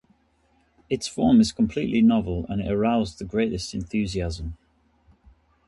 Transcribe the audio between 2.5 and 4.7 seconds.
it aroused the greatest enthusiasm.